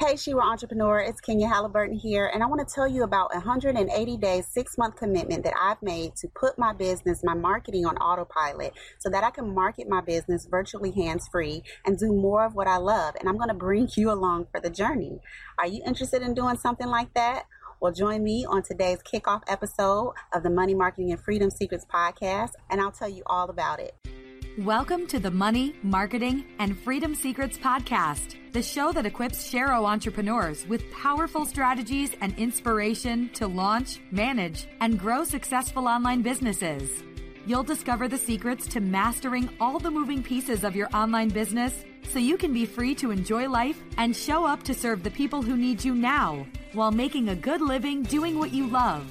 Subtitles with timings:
[0.00, 3.38] Hey, Shero Entrepreneur, it's Kenya Halliburton here, and I want to tell you about a
[3.40, 7.98] 180 day, six month commitment that I've made to put my business, my marketing on
[7.98, 12.54] autopilot so that I can market my business virtually hands free and do more of
[12.54, 13.14] what I love.
[13.20, 15.20] And I'm going to bring you along for the journey.
[15.58, 17.44] Are you interested in doing something like that?
[17.78, 22.52] Well, join me on today's kickoff episode of the Money Marketing and Freedom Secrets podcast,
[22.70, 23.99] and I'll tell you all about it.
[24.60, 30.68] Welcome to the Money, Marketing, and Freedom Secrets Podcast, the show that equips Shero entrepreneurs
[30.68, 37.02] with powerful strategies and inspiration to launch, manage, and grow successful online businesses.
[37.46, 42.18] You'll discover the secrets to mastering all the moving pieces of your online business so
[42.18, 45.56] you can be free to enjoy life and show up to serve the people who
[45.56, 49.10] need you now while making a good living doing what you love.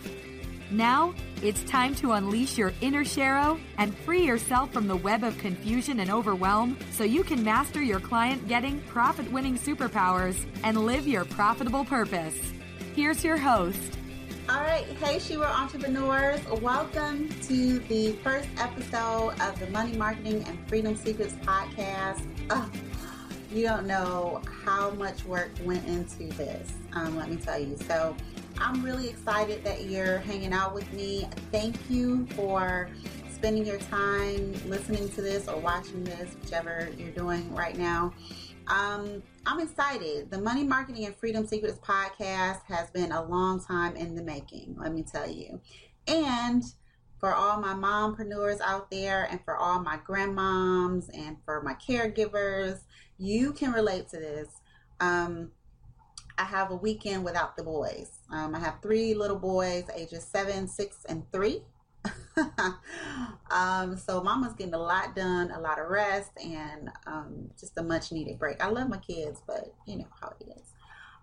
[0.71, 5.35] Now, it's time to unleash your inner Shero and free yourself from the web of
[5.39, 11.07] confusion and overwhelm so you can master your client getting profit winning superpowers and live
[11.07, 12.37] your profitable purpose.
[12.95, 13.97] Here's your host.
[14.47, 14.85] All right.
[15.01, 16.39] Hey, Shero entrepreneurs.
[16.61, 22.27] Welcome to the first episode of the Money Marketing and Freedom Secrets podcast.
[22.51, 22.69] Oh,
[23.51, 26.71] you don't know how much work went into this.
[26.93, 27.75] Um, let me tell you.
[27.87, 28.15] So,
[28.61, 31.27] I'm really excited that you're hanging out with me.
[31.51, 32.89] Thank you for
[33.33, 38.13] spending your time listening to this or watching this, whichever you're doing right now.
[38.67, 40.29] Um, I'm excited.
[40.29, 44.75] The Money Marketing and Freedom Secrets podcast has been a long time in the making,
[44.77, 45.61] let me tell you.
[46.07, 46.63] And
[47.17, 52.81] for all my mompreneurs out there and for all my grandmoms and for my caregivers,
[53.17, 54.49] you can relate to this.
[54.99, 55.51] Um,
[56.37, 58.18] I have a weekend without the boys.
[58.31, 61.63] Um, I have three little boys, ages seven, six, and three.
[63.51, 67.83] um, so mama's getting a lot done, a lot of rest, and um, just a
[67.83, 68.63] much needed break.
[68.63, 70.73] I love my kids, but you know how it is.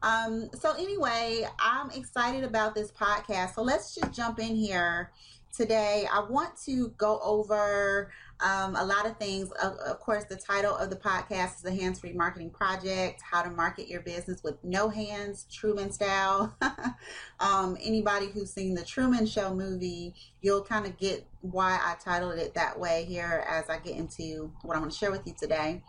[0.02, 3.54] Um, so anyway, I'm excited about this podcast.
[3.54, 5.12] So let's just jump in here
[5.56, 6.06] today.
[6.12, 9.50] I want to go over um, a lot of things.
[9.52, 13.42] Of, of, course, the title of the podcast is the Hands Free Marketing Project How
[13.42, 16.54] to Market Your Business with No Hands, Truman Style.
[17.40, 22.38] um, anybody who's seen the Truman Show movie, you'll kind of get why I titled
[22.38, 25.34] it that way here as I get into what I'm going to share with you
[25.38, 25.82] today.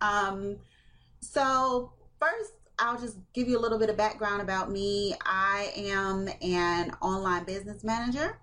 [0.00, 0.56] Um,
[1.20, 5.14] so, first, I'll just give you a little bit of background about me.
[5.24, 8.36] I am an online business manager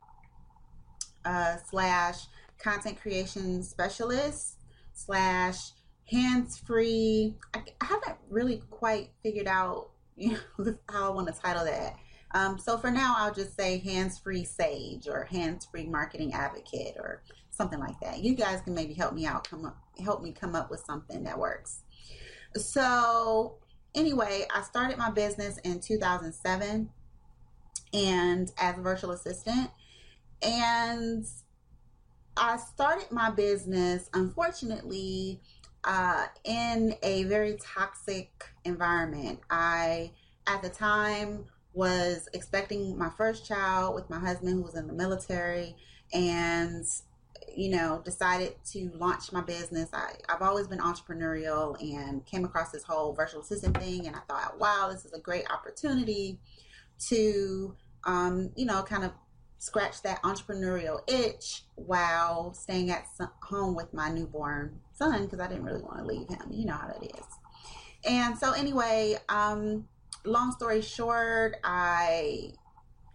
[1.25, 2.16] uh, slash
[2.59, 4.58] content creation specialist
[4.94, 5.72] slash
[6.09, 7.36] hands free.
[7.53, 11.96] I, I, haven't really quite figured out you know, how I want to title that.
[12.31, 16.96] Um, so for now, I'll just say hands free sage or hands free marketing advocate
[16.98, 18.19] or something like that.
[18.19, 21.24] You guys can maybe help me out, come up, help me come up with something
[21.24, 21.80] that works.
[22.56, 23.58] So
[23.96, 26.90] anyway, I started my business in 2007
[27.94, 29.72] and as a virtual assistant
[30.42, 31.25] and
[32.39, 35.41] I started my business, unfortunately,
[35.83, 39.39] uh, in a very toxic environment.
[39.50, 40.11] I,
[40.47, 44.94] at the time, was expecting my first child with my husband who was in the
[44.94, 45.75] military
[46.13, 46.85] and
[47.55, 52.71] you know decided to launch my business I, i've always been entrepreneurial and came across
[52.71, 56.39] this whole virtual assistant thing and i thought wow this is a great opportunity
[57.09, 59.11] to um, you know kind of
[59.59, 63.06] scratch that entrepreneurial itch while staying at
[63.44, 66.47] home with my newborn son because I didn't really want to leave him.
[66.50, 67.25] You know how that is.
[68.06, 69.88] And so, anyway, um,
[70.25, 72.53] long story short, I,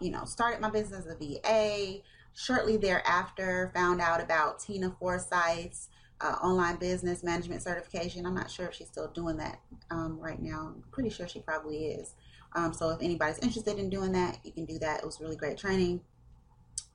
[0.00, 2.00] you know, started my business as a VA.
[2.36, 5.88] Shortly thereafter, found out about Tina Forsyth's
[6.20, 8.26] uh, online business management certification.
[8.26, 9.60] I'm not sure if she's still doing that
[9.90, 10.74] um, right now.
[10.74, 12.14] I'm pretty sure she probably is.
[12.56, 15.00] Um, so if anybody's interested in doing that, you can do that.
[15.00, 16.00] It was really great training.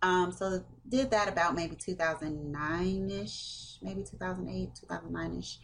[0.02, 5.60] Um, so did that about maybe 2009 ish, maybe 2008, 2009 ish,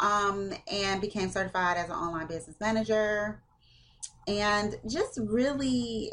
[0.00, 3.42] um, and became certified as an online business manager.
[4.26, 6.12] And just really,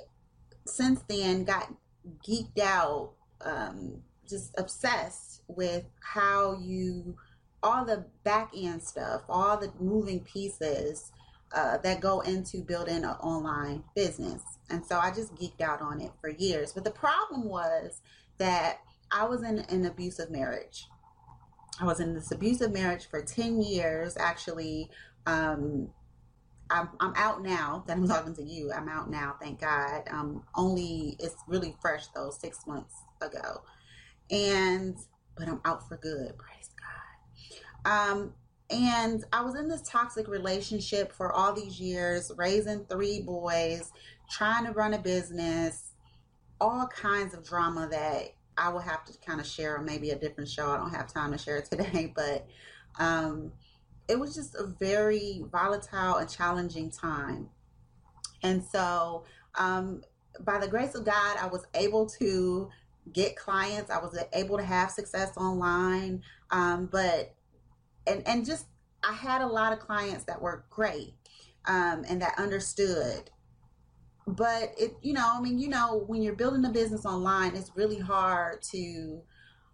[0.66, 1.74] since then, got
[2.28, 7.16] geeked out, um, just obsessed with how you,
[7.62, 11.12] all the back end stuff, all the moving pieces
[11.54, 14.42] uh, that go into building an online business.
[14.70, 16.74] And so I just geeked out on it for years.
[16.74, 18.02] But the problem was
[18.38, 18.80] that
[19.12, 20.88] I was in an abusive marriage.
[21.80, 24.18] I was in this abusive marriage for 10 years.
[24.18, 24.90] Actually,
[25.26, 25.90] um,
[26.70, 28.72] I'm, I'm out now that I'm talking to you.
[28.74, 30.04] I'm out now, thank God.
[30.12, 33.62] Um, only, it's really fresh though, six months ago.
[34.30, 34.98] And,
[35.38, 36.72] but I'm out for good, praise
[37.86, 38.12] God.
[38.12, 38.34] Um,
[38.70, 43.92] and I was in this toxic relationship for all these years, raising three boys,
[44.30, 45.94] trying to run a business,
[46.60, 50.18] all kinds of drama that I will have to kind of share on maybe a
[50.18, 50.70] different show.
[50.70, 52.46] I don't have time to share today, but
[53.00, 53.54] um,
[54.10, 57.50] it was just a very volatile and challenging time.
[58.44, 59.24] And so,
[59.56, 60.04] um,
[60.42, 62.70] by the grace of God, I was able to
[63.14, 63.90] get clients.
[63.90, 66.22] I was able to have success online.
[66.52, 67.34] Um, but
[68.08, 68.66] and and just
[69.04, 71.14] I had a lot of clients that were great
[71.66, 73.30] um, and that understood.
[74.26, 77.72] But it, you know, I mean, you know, when you're building a business online, it's
[77.76, 79.22] really hard to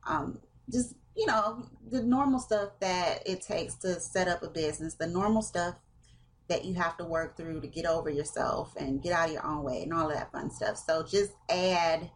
[0.05, 0.39] um,
[0.71, 5.07] just, you know, the normal stuff that it takes to set up a business, the
[5.07, 5.75] normal stuff
[6.49, 9.45] that you have to work through to get over yourself and get out of your
[9.45, 10.77] own way and all that fun stuff.
[10.77, 12.11] So just add,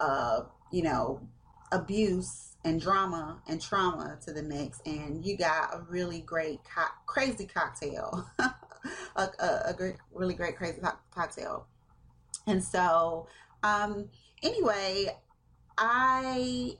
[0.00, 1.26] uh, you know,
[1.72, 6.94] abuse and drama and trauma to the mix, and you got a really great, co-
[7.06, 8.52] crazy cocktail, a,
[9.16, 11.66] a, a, great, really great, crazy co- cocktail.
[12.46, 13.28] And so,
[13.62, 14.08] um,
[14.42, 15.16] anyway,
[15.78, 16.72] I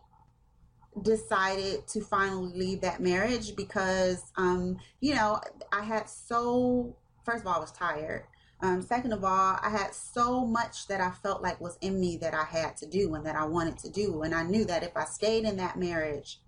[1.03, 5.41] decided to finally leave that marriage because, um, you know,
[5.73, 8.25] I had so, first of all, I was tired.
[8.63, 12.17] Um, second of all, I had so much that I felt like was in me
[12.19, 14.23] that I had to do and that I wanted to do.
[14.23, 16.41] And I knew that if I stayed in that marriage,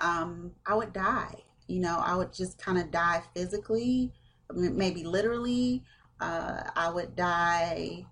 [0.00, 1.42] um, I would die.
[1.66, 4.12] You know, I would just kind of die physically,
[4.52, 5.82] maybe literally.
[6.20, 8.04] Uh, I would die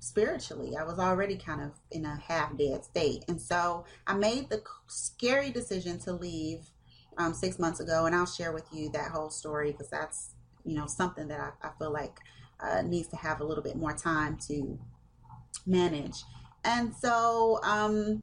[0.00, 0.76] spiritually.
[0.76, 3.24] I was already kind of in a half dead state.
[3.28, 6.70] And so I made the scary decision to leave
[7.18, 8.06] um, six months ago.
[8.06, 11.68] And I'll share with you that whole story because that's you know something that I,
[11.68, 12.18] I feel like
[12.60, 14.78] uh, needs to have a little bit more time to
[15.66, 16.24] manage.
[16.64, 18.22] And so um,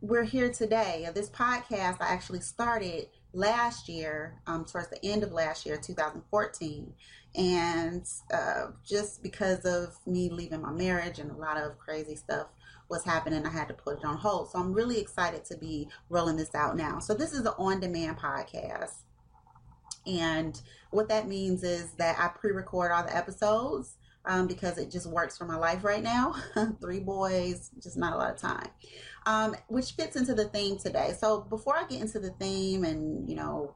[0.00, 1.08] we're here today.
[1.14, 6.94] This podcast I actually started last year, um, towards the end of last year, 2014.
[7.34, 12.46] And uh, just because of me leaving my marriage and a lot of crazy stuff
[12.88, 14.50] was happening, I had to put it on hold.
[14.50, 17.00] So I'm really excited to be rolling this out now.
[17.00, 19.02] So this is an on demand podcast.
[20.08, 20.60] And
[20.90, 25.06] what that means is that I pre record all the episodes um, because it just
[25.06, 26.34] works for my life right now.
[26.80, 28.68] Three boys, just not a lot of time,
[29.26, 31.14] um, which fits into the theme today.
[31.18, 33.74] So before I get into the theme and, you know,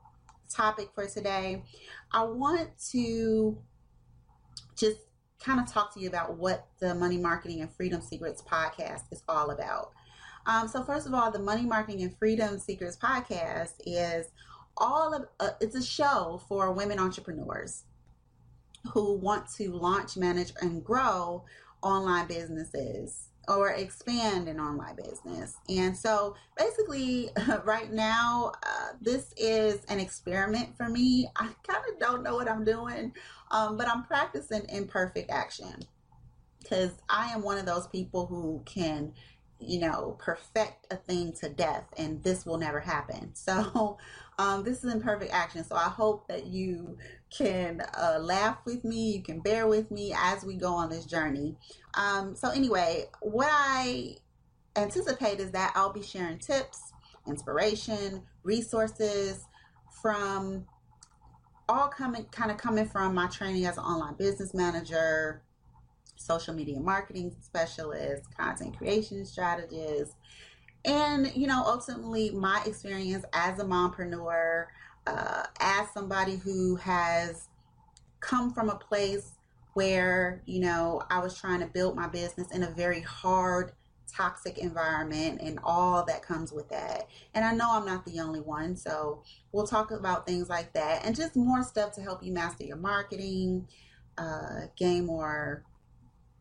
[0.51, 1.63] topic for today,
[2.13, 3.59] I want to
[4.77, 4.99] just
[5.41, 9.23] kind of talk to you about what the Money Marketing and Freedom Secrets podcast is
[9.29, 9.93] all about.
[10.47, 14.27] Um, so, first of all, the Money Marketing and Freedom Secrets podcast is
[14.77, 17.85] all of uh, it's a show for women entrepreneurs
[18.93, 21.45] who want to launch, manage, and grow
[21.83, 25.57] online businesses or expand an online business.
[25.69, 27.31] And so basically,
[27.65, 31.29] right now, uh, this is an experiment for me.
[31.37, 33.13] I kind of don't know what I'm doing,
[33.51, 35.75] um, but I'm practicing imperfect action
[36.61, 39.13] because I am one of those people who can
[39.65, 43.33] you know, perfect a thing to death, and this will never happen.
[43.43, 43.99] So,
[44.39, 45.65] um, this is imperfect action.
[45.65, 46.97] So, I hope that you
[47.37, 51.05] can uh, laugh with me, you can bear with me as we go on this
[51.05, 51.57] journey.
[51.95, 54.17] Um, so, anyway, what I
[54.77, 56.93] anticipate is that I'll be sharing tips,
[57.27, 59.45] inspiration, resources
[60.01, 60.67] from
[61.69, 65.43] all coming kind of coming from my training as an online business manager
[66.17, 70.15] social media marketing specialist, content creation strategist,
[70.85, 74.67] and you know, ultimately my experience as a mompreneur,
[75.07, 77.49] uh, as somebody who has
[78.21, 79.33] come from a place
[79.75, 83.73] where you know I was trying to build my business in a very hard
[84.15, 87.09] toxic environment and all that comes with that.
[87.35, 89.23] And I know I'm not the only one, so
[89.53, 92.77] we'll talk about things like that and just more stuff to help you master your
[92.77, 93.67] marketing,
[94.19, 95.65] uh, gain more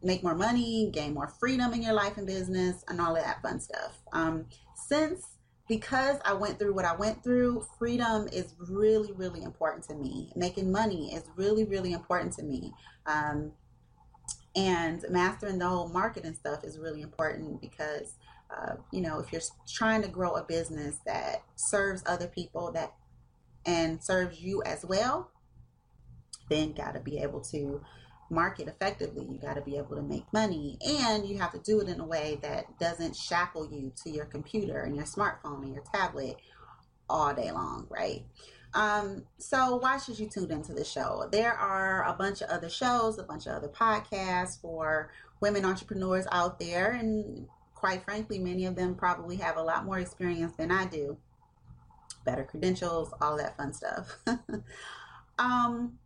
[0.03, 3.41] make more money, gain more freedom in your life and business, and all of that
[3.41, 3.97] fun stuff.
[4.13, 4.45] Um,
[4.87, 5.25] since
[5.67, 10.31] because I went through what I went through, freedom is really, really important to me.
[10.35, 12.73] Making money is really, really important to me.
[13.05, 13.53] Um,
[14.55, 18.15] and mastering the whole marketing stuff is really important because,
[18.49, 22.93] uh, you know, if you're trying to grow a business that serves other people that
[23.65, 25.31] and serves you as well,
[26.49, 27.81] then got to be able to
[28.31, 31.81] market effectively, you got to be able to make money and you have to do
[31.81, 35.73] it in a way that doesn't shackle you to your computer and your smartphone and
[35.73, 36.37] your tablet
[37.09, 38.23] all day long, right?
[38.73, 41.27] Um, so why should you tune into the show?
[41.31, 45.11] There are a bunch of other shows, a bunch of other podcasts for
[45.41, 49.99] women entrepreneurs out there, and quite frankly, many of them probably have a lot more
[49.99, 51.17] experience than I do.
[52.23, 54.15] better credentials, all that fun stuff.
[55.39, 55.97] um,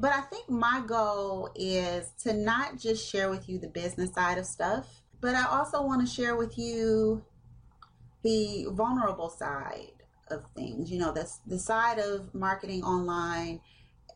[0.00, 4.38] but I think my goal is to not just share with you the business side
[4.38, 7.24] of stuff, but I also want to share with you
[8.22, 9.92] the vulnerable side
[10.30, 10.90] of things.
[10.90, 13.60] You know, that's the side of marketing online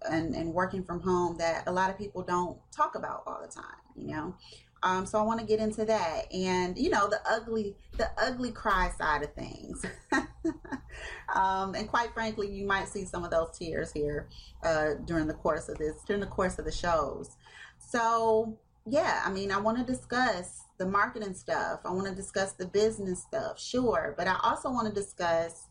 [0.09, 3.53] and, and working from home that a lot of people don't talk about all the
[3.53, 4.37] time, you know.
[4.83, 8.51] Um, so I want to get into that, and you know the ugly, the ugly
[8.51, 9.85] cry side of things.
[11.35, 14.29] um, and quite frankly, you might see some of those tears here
[14.65, 17.37] uh, during the course of this, during the course of the shows.
[17.79, 21.81] So yeah, I mean, I want to discuss the marketing stuff.
[21.85, 25.69] I want to discuss the business stuff, sure, but I also want to discuss,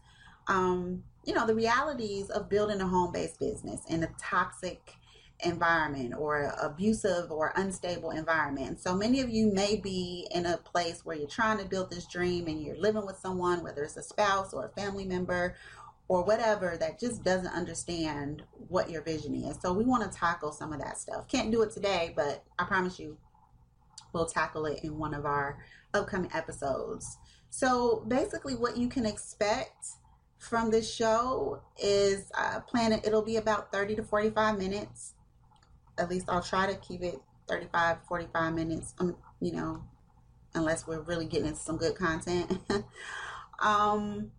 [0.47, 4.95] um, you know, the realities of building a home-based business in a toxic
[5.43, 8.79] environment or abusive or unstable environment.
[8.79, 12.05] So many of you may be in a place where you're trying to build this
[12.05, 15.55] dream and you're living with someone, whether it's a spouse or a family member
[16.07, 19.59] or whatever, that just doesn't understand what your vision is.
[19.61, 21.27] So we want to tackle some of that stuff.
[21.27, 23.17] Can't do it today, but I promise you
[24.13, 25.59] we'll tackle it in one of our
[25.93, 27.17] upcoming episodes.
[27.49, 29.87] So basically, what you can expect
[30.37, 35.13] from this show is uh, planning, it'll be about 30 to 45 minutes
[36.01, 39.83] at least I'll try to keep it 35, 45 minutes, um, you know,
[40.55, 42.59] unless we're really getting into some good content.
[43.59, 44.31] um,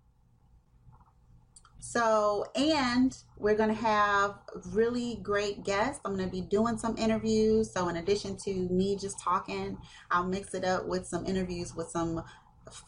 [1.78, 4.38] so, and we're going to have
[4.73, 6.00] really great guests.
[6.04, 7.73] I'm going to be doing some interviews.
[7.73, 9.78] So, in addition to me just talking,
[10.11, 12.23] I'll mix it up with some interviews with some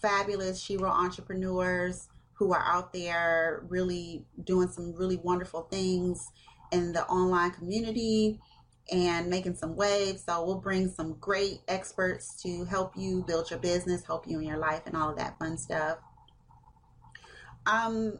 [0.00, 6.30] fabulous Shero entrepreneurs who are out there really doing some really wonderful things
[6.72, 8.40] in the online community
[8.92, 10.24] and making some waves.
[10.24, 14.46] So we'll bring some great experts to help you build your business, help you in
[14.46, 15.98] your life, and all of that fun stuff.
[17.66, 18.18] Um,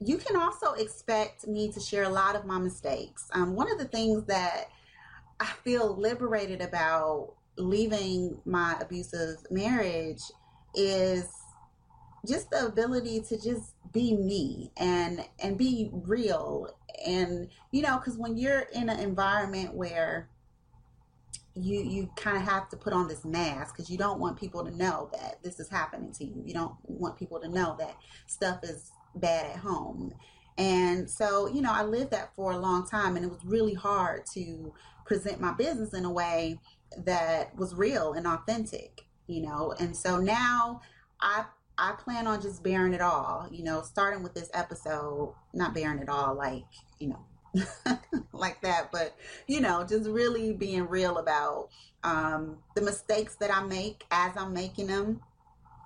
[0.00, 3.28] you can also expect me to share a lot of my mistakes.
[3.32, 4.68] Um, one of the things that
[5.40, 10.22] I feel liberated about leaving my abusive marriage
[10.74, 11.28] is
[12.26, 16.68] just the ability to just be me and and be real.
[17.06, 20.28] And you know because when you're in an environment where
[21.54, 24.64] you you kind of have to put on this mask because you don't want people
[24.64, 26.42] to know that this is happening to you.
[26.44, 30.12] You don't want people to know that stuff is bad at home.
[30.56, 33.74] And so you know i lived that for a long time and it was really
[33.74, 34.72] hard to
[35.04, 36.60] present my business in a way
[36.96, 39.74] that was real and authentic you know?
[39.78, 40.80] And so now
[41.20, 41.44] i
[41.76, 45.98] I plan on just bearing it all, you know, starting with this episode, not bearing
[45.98, 46.64] it all like,
[47.00, 47.64] you know,
[48.32, 49.16] like that, but,
[49.46, 51.68] you know, just really being real about
[52.04, 55.20] um, the mistakes that I make as I'm making them.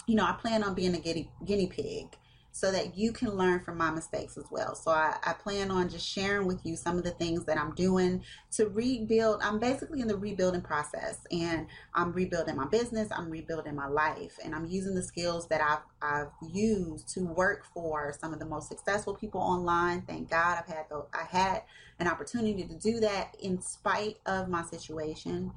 [0.07, 2.18] You know, I plan on being a guinea, guinea pig
[2.59, 4.75] so that you can learn from my mistakes as well.
[4.75, 7.73] So I, I, plan on just sharing with you some of the things that I'm
[7.77, 9.43] doing to rebuild.
[9.45, 14.41] I'm basically in the rebuilding process and I'm rebuilding my business, I'm rebuilding my life,
[14.45, 18.47] and I'm using the skills that I've I've used to work for some of the
[18.47, 20.03] most successful people online.
[20.03, 21.63] Thank God I've had the, I had
[22.01, 25.53] an opportunity to do that in spite of my situation.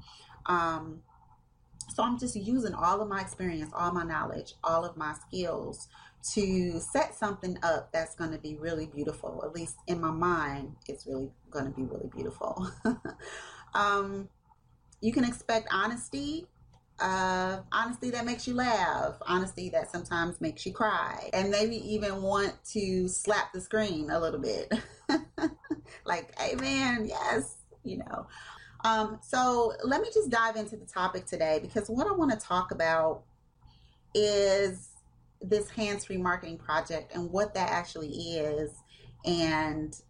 [0.46, 1.02] Um,
[1.92, 5.88] so I'm just using all of my experience, all my knowledge, all of my skills
[6.22, 9.42] to set something up that's going to be really beautiful.
[9.44, 12.70] At least in my mind, it's really going to be really beautiful.
[13.74, 14.28] um,
[15.00, 16.46] you can expect honesty.
[17.00, 22.22] Uh, honesty that makes you laugh, honesty that sometimes makes you cry, and maybe even
[22.22, 24.72] want to slap the screen a little bit.
[26.04, 28.28] like, hey man, yes, you know.
[28.84, 32.38] Um, so let me just dive into the topic today because what I want to
[32.38, 33.22] talk about
[34.14, 34.91] is
[35.42, 38.70] this hands free marketing project and what that actually is
[39.24, 40.00] and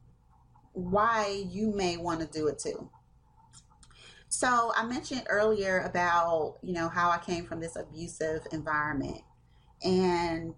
[0.72, 2.90] why you may want to do it too.
[4.28, 9.20] So, I mentioned earlier about, you know, how I came from this abusive environment.
[9.84, 10.54] And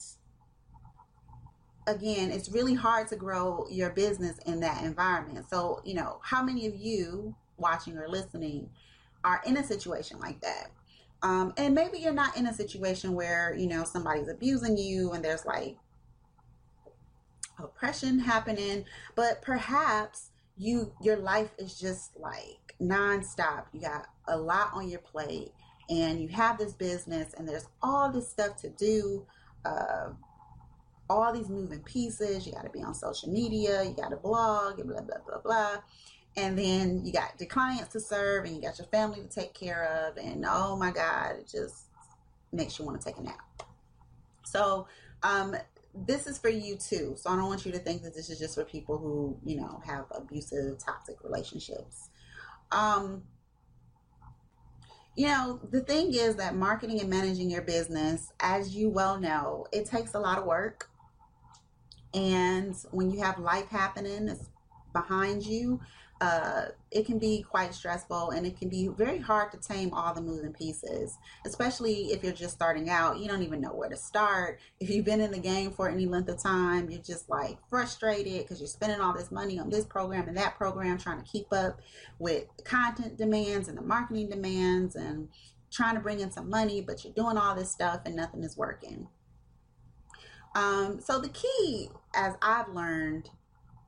[1.86, 5.46] again, it's really hard to grow your business in that environment.
[5.50, 8.70] So, you know, how many of you watching or listening
[9.24, 10.70] are in a situation like that?
[11.24, 15.24] Um, and maybe you're not in a situation where, you know, somebody's abusing you and
[15.24, 15.78] there's like
[17.58, 23.64] oppression happening, but perhaps you your life is just like nonstop.
[23.72, 25.52] You got a lot on your plate
[25.88, 29.26] and you have this business and there's all this stuff to do.
[29.64, 30.10] Uh,
[31.08, 32.46] all these moving pieces.
[32.46, 33.82] You got to be on social media.
[33.82, 34.76] You got to blog.
[34.76, 35.76] Blah blah blah blah
[36.36, 39.54] and then you got your clients to serve and you got your family to take
[39.54, 41.86] care of and oh my god it just
[42.52, 43.62] makes you want to take a nap
[44.44, 44.86] so
[45.22, 45.56] um,
[45.94, 47.14] this is for you too.
[47.16, 49.56] So I don't want you to think that this is just for people who, you
[49.56, 52.10] know, have abusive, toxic relationships.
[52.72, 53.22] Um,
[55.16, 59.66] you know, the thing is that marketing and managing your business, as you well know,
[59.72, 60.90] it takes a lot of work.
[62.12, 64.36] And when you have life happening
[64.92, 65.80] behind you,
[66.20, 70.14] uh, it can be quite stressful and it can be very hard to tame all
[70.14, 73.18] the moving pieces, especially if you're just starting out.
[73.18, 74.60] You don't even know where to start.
[74.78, 78.42] If you've been in the game for any length of time, you're just like frustrated
[78.42, 81.52] because you're spending all this money on this program and that program, trying to keep
[81.52, 81.80] up
[82.18, 85.28] with content demands and the marketing demands and
[85.72, 88.56] trying to bring in some money, but you're doing all this stuff and nothing is
[88.56, 89.08] working.
[90.54, 93.30] Um, so, the key, as I've learned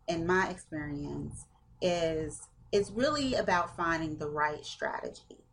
[0.09, 1.45] in my experience,
[1.81, 5.45] is it's really about finding the right strategy.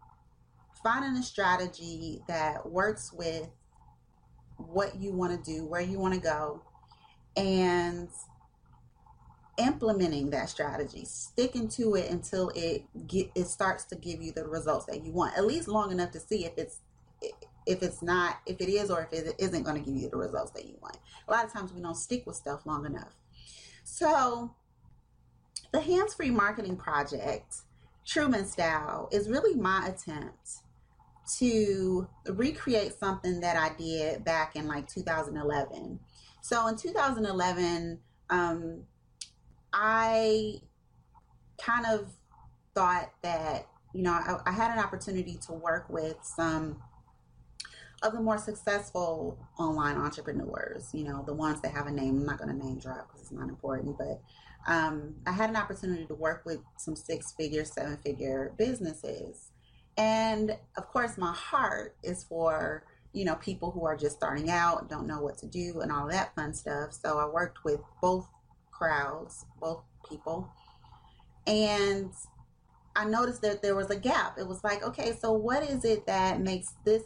[0.84, 3.50] Finding a strategy that works with
[4.58, 6.62] what you want to do, where you want to go,
[7.36, 8.10] and
[9.58, 14.46] implementing that strategy, sticking to it until it get, it starts to give you the
[14.48, 15.38] results that you want.
[15.38, 16.80] At least long enough to see if it's
[17.66, 20.18] if it's not if it is or if it isn't going to give you the
[20.18, 20.98] results that you want.
[21.28, 23.16] A lot of times we don't stick with stuff long enough.
[23.84, 24.54] So
[25.74, 27.56] the Hands Free Marketing Project,
[28.06, 30.60] Truman Style, is really my attempt
[31.40, 36.00] to recreate something that I did back in like 2011.
[36.42, 38.00] So in 2011,
[38.30, 38.84] um,
[39.74, 40.62] I
[41.60, 42.08] kind of
[42.76, 46.82] thought that, you know, I, I had an opportunity to work with some
[48.04, 52.20] of the more successful online entrepreneurs, you know, the ones that have a name.
[52.20, 54.22] I'm not going to name drop because it's not important, but
[54.68, 59.52] um, I had an opportunity to work with some six figure, seven figure businesses.
[59.98, 64.90] And of course, my heart is for, you know, people who are just starting out,
[64.90, 66.94] don't know what to do, and all that fun stuff.
[66.94, 68.28] So I worked with both
[68.72, 70.50] crowds, both people.
[71.46, 72.12] And
[72.96, 74.38] I noticed that there was a gap.
[74.38, 77.04] It was like, okay, so what is it that makes this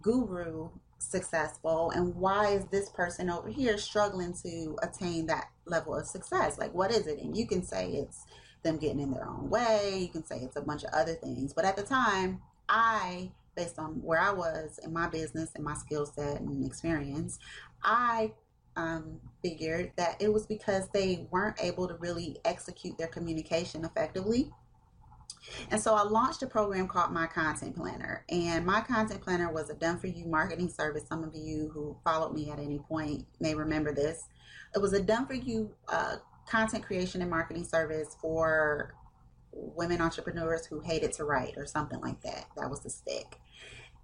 [0.00, 6.06] guru successful and why is this person over here struggling to attain that level of
[6.06, 8.26] success like what is it and you can say it's
[8.62, 11.52] them getting in their own way you can say it's a bunch of other things
[11.52, 15.74] but at the time i based on where i was in my business and my
[15.74, 17.38] skill set and experience
[17.82, 18.32] i
[18.76, 24.50] um, figured that it was because they weren't able to really execute their communication effectively
[25.70, 28.24] and so I launched a program called My Content Planner.
[28.28, 31.04] And My Content Planner was a done for you marketing service.
[31.08, 34.24] Some of you who followed me at any point may remember this.
[34.74, 38.94] It was a done for you uh, content creation and marketing service for
[39.52, 42.46] women entrepreneurs who hated to write or something like that.
[42.56, 43.38] That was the stick.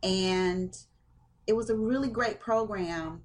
[0.03, 0.77] And
[1.47, 3.23] it was a really great program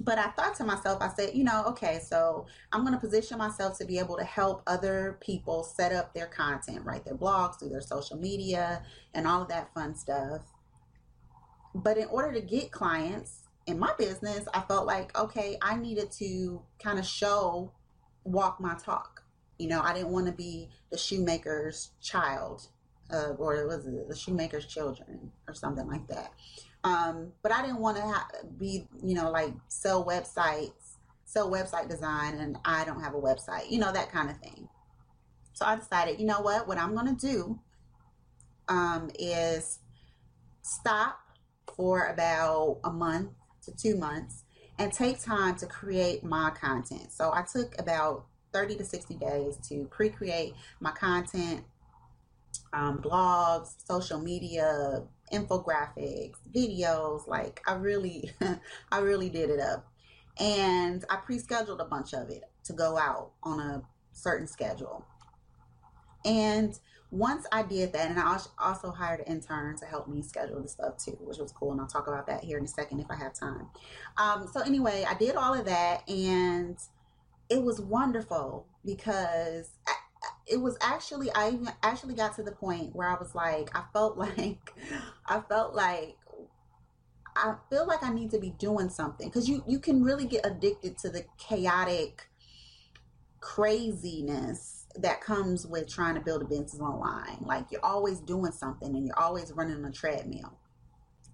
[0.00, 3.38] but I thought to myself, I said, you know, okay, so I'm going to position
[3.38, 7.58] myself to be able to help other people set up their content, write their blogs,
[7.58, 8.82] do their social media,
[9.14, 10.42] and all of that fun stuff.
[11.74, 16.10] But in order to get clients in my business, I felt like, okay, I needed
[16.12, 17.72] to kind of show,
[18.24, 19.22] walk my talk.
[19.58, 22.68] You know, I didn't want to be the shoemaker's child,
[23.12, 26.32] uh, or was it the shoemaker's children, or something like that.
[26.82, 31.88] Um, but I didn't want to ha- be, you know, like sell websites, sell website
[31.88, 34.68] design, and I don't have a website, you know, that kind of thing.
[35.54, 37.58] So I decided, you know what, what I'm going to do
[38.68, 39.78] um, is
[40.62, 41.20] stop
[41.74, 43.30] for about a month
[43.64, 44.44] to two months
[44.78, 47.12] and take time to create my content.
[47.12, 51.64] So I took about 30 to 60 days to pre create my content,
[52.72, 57.26] um, blogs, social media, infographics, videos.
[57.26, 58.30] Like I really,
[58.92, 59.86] I really did it up.
[60.38, 65.04] And I pre-scheduled a bunch of it to go out on a certain schedule.
[66.24, 66.76] And
[67.10, 70.68] once I did that, and I also hired an intern to help me schedule the
[70.68, 71.72] stuff too, which was cool.
[71.72, 73.68] And I'll talk about that here in a second if I have time.
[74.16, 76.76] Um, so anyway, I did all of that, and
[77.48, 79.70] it was wonderful because
[80.46, 83.82] it was actually I even actually got to the point where I was like I
[83.92, 84.72] felt like
[85.26, 86.16] I felt like
[87.36, 90.46] I feel like I need to be doing something because you you can really get
[90.46, 92.28] addicted to the chaotic
[93.40, 97.38] craziness that comes with trying to build a business online.
[97.40, 100.58] Like you're always doing something and you're always running a treadmill.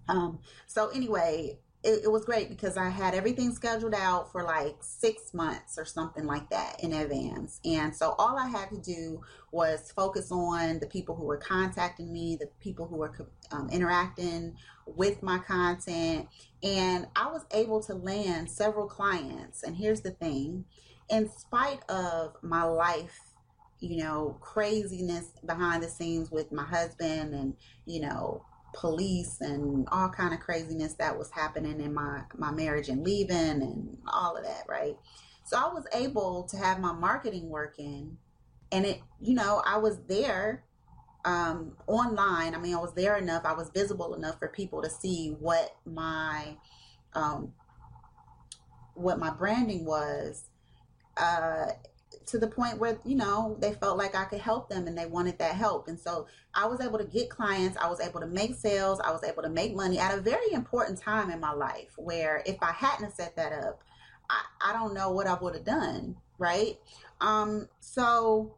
[0.07, 4.75] Um, so anyway, it, it, was great because I had everything scheduled out for like
[4.81, 7.59] six months or something like that in advance.
[7.65, 9.21] And so all I had to do
[9.51, 13.13] was focus on the people who were contacting me, the people who were
[13.51, 16.27] um, interacting with my content.
[16.61, 19.63] And I was able to land several clients.
[19.63, 20.65] And here's the thing
[21.09, 23.19] in spite of my life,
[23.81, 30.09] you know, craziness behind the scenes with my husband and, you know, police and all
[30.09, 34.43] kind of craziness that was happening in my my marriage and leaving and all of
[34.43, 34.95] that right?
[35.43, 38.17] So i was able to have my marketing working
[38.71, 40.63] and it you know i was there
[41.25, 42.55] um online.
[42.55, 43.43] I mean i was there enough.
[43.45, 46.55] I was visible enough for people to see what my
[47.13, 47.53] um
[48.93, 50.45] what my branding was
[51.17, 51.67] uh
[52.27, 55.05] to the point where you know they felt like I could help them and they
[55.05, 55.87] wanted that help.
[55.87, 57.77] And so I was able to get clients.
[57.77, 58.99] I was able to make sales.
[58.99, 62.43] I was able to make money at a very important time in my life where
[62.45, 63.81] if I hadn't set that up
[64.29, 66.77] I, I don't know what I would have done right?
[67.19, 68.55] Um so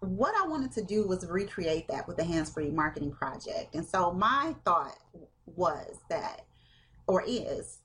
[0.00, 3.74] what I wanted to do was recreate that with the hands free marketing project.
[3.74, 4.98] And so my thought
[5.46, 6.42] was that
[7.06, 7.78] or is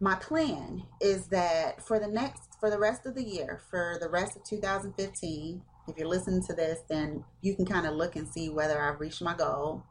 [0.00, 4.08] my plan is that for the next for the rest of the year, for the
[4.08, 8.28] rest of 2015, if you're listening to this, then you can kind of look and
[8.28, 9.82] see whether I've reached my goal.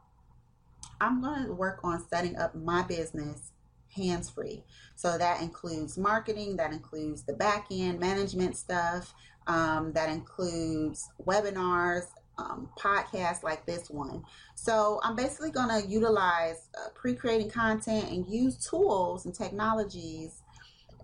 [1.00, 3.52] I'm going to work on setting up my business
[3.94, 4.62] hands free.
[4.96, 9.14] So that includes marketing, that includes the back end management stuff,
[9.46, 12.06] um, that includes webinars,
[12.40, 14.22] um, podcasts like this one.
[14.54, 20.42] So I'm basically going to utilize uh, pre creating content and use tools and technologies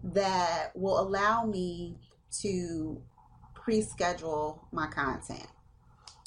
[0.02, 1.96] that will allow me
[2.42, 3.00] to
[3.54, 5.46] pre-schedule my content.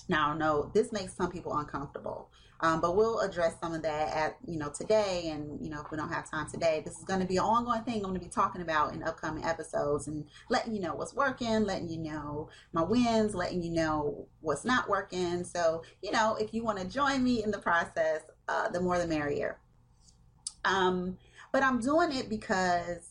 [0.08, 2.30] Now, no, this makes some people uncomfortable,
[2.62, 5.30] um, but we'll address some of that at you know today.
[5.32, 7.44] And you know, if we don't have time today, this is going to be an
[7.44, 7.98] ongoing thing.
[7.98, 11.64] I'm going to be talking about in upcoming episodes and letting you know what's working,
[11.64, 15.44] letting you know my wins, letting you know what's not working.
[15.44, 18.98] So you know, if you want to join me in the process, uh, the more
[18.98, 19.58] the merrier.
[20.66, 21.18] Um,
[21.52, 23.10] but I'm doing it because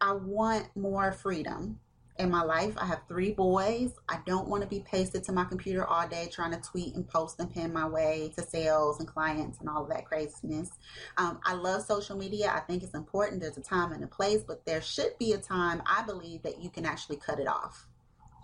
[0.00, 1.78] I want more freedom
[2.18, 2.74] in my life.
[2.76, 3.92] I have three boys.
[4.08, 7.08] I don't want to be pasted to my computer all day trying to tweet and
[7.08, 10.70] post and pin my way to sales and clients and all of that craziness.
[11.16, 12.52] Um, I love social media.
[12.54, 13.40] I think it's important.
[13.40, 16.62] There's a time and a place, but there should be a time, I believe, that
[16.62, 17.86] you can actually cut it off.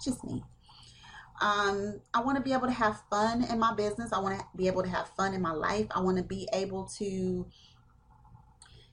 [0.05, 0.43] Just me.
[1.41, 4.13] Um, I want to be able to have fun in my business.
[4.13, 5.87] I want to be able to have fun in my life.
[5.91, 7.47] I want to be able to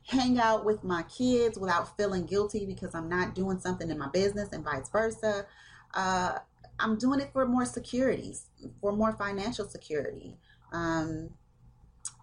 [0.08, 4.10] hang out with my kids without feeling guilty because I'm not doing something in my
[4.10, 5.46] business and vice versa.
[5.94, 6.40] Uh,
[6.80, 8.48] I'm doing it for more securities,
[8.80, 10.38] for more financial security,
[10.74, 11.30] um,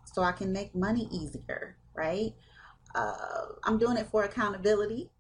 [0.05, 2.35] so I can make money easier, right?
[2.95, 5.11] Uh, I'm doing it for accountability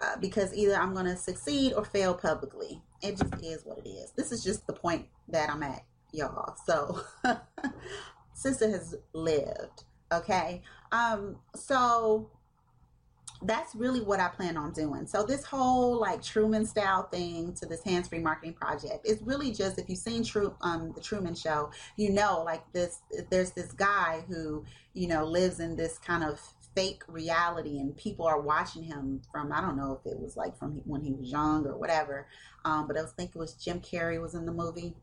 [0.00, 2.80] uh, because either I'm going to succeed or fail publicly.
[3.02, 4.12] It just is what it is.
[4.12, 6.56] This is just the point that I'm at, y'all.
[6.64, 7.02] So,
[8.34, 9.84] sister has lived.
[10.12, 10.62] Okay.
[10.94, 12.30] Um, so
[13.42, 15.06] that's really what I plan on doing.
[15.06, 19.78] So this whole like Truman style thing to this hands-free marketing project is really just
[19.78, 24.24] if you've seen True um the Truman show, you know like this there's this guy
[24.28, 26.40] who, you know, lives in this kind of
[26.76, 30.56] fake reality and people are watching him from I don't know if it was like
[30.56, 32.28] from when he was young or whatever.
[32.64, 34.94] Um, but I was thinking it was Jim Carrey was in the movie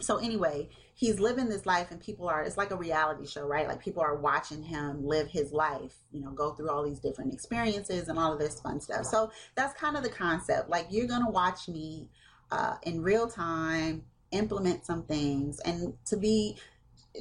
[0.00, 3.68] so anyway he's living this life and people are it's like a reality show right?
[3.68, 7.32] Like people are watching him live his life you know go through all these different
[7.32, 9.04] experiences and all of this fun stuff.
[9.04, 10.68] So that's kind of the concept.
[10.68, 12.08] Like you're gonna watch me
[12.50, 16.56] uh, in real time implement some things and to be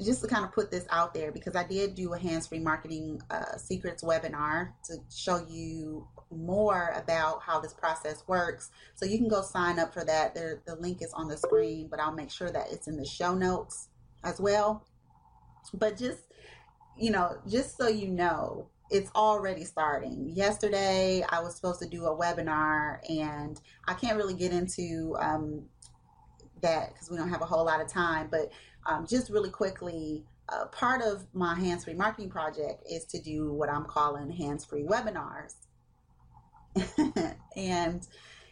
[0.04, 3.22] just to kind of put this out there because I did do a hands-free marketing
[3.30, 8.72] uh, secrets webinar to show you more about how this process works.
[8.96, 10.34] So you can go sign up for that.
[10.34, 13.06] There, the link is on the screen, but I'll make sure that it's in the
[13.06, 13.90] show notes
[14.24, 14.86] as well.
[15.74, 16.24] But just,
[16.98, 20.32] you know, just so you know, it's already starting.
[20.36, 25.66] Yesterday, I was supposed to do a webinar, and I can't really get into um,
[26.62, 28.28] that because we don't have a whole lot of time.
[28.30, 28.52] But
[28.86, 33.54] um, just really quickly, uh, part of my hands free marketing project is to do
[33.54, 35.56] what I'm calling hands free webinars.
[37.56, 38.08] and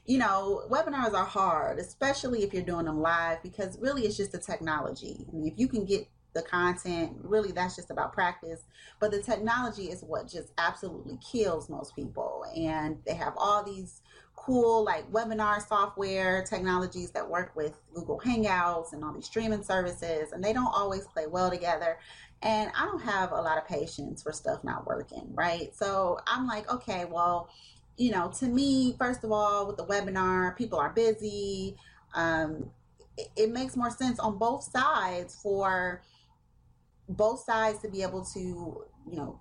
[0.05, 4.31] you know, webinars are hard, especially if you're doing them live, because really it's just
[4.31, 5.25] the technology.
[5.27, 8.63] I mean, if you can get the content, really that's just about practice.
[8.99, 12.45] But the technology is what just absolutely kills most people.
[12.55, 14.01] And they have all these
[14.41, 20.31] cool like webinar software technologies that work with Google Hangouts and all these streaming services,
[20.31, 21.99] and they don't always play well together.
[22.41, 25.75] And I don't have a lot of patience for stuff not working, right?
[25.75, 27.49] So I'm like, okay, well,
[27.97, 31.77] you know, to me, first of all, with the webinar, people are busy.
[32.15, 32.71] Um,
[33.15, 36.01] it, it makes more sense on both sides for
[37.07, 39.39] both sides to be able to, you know,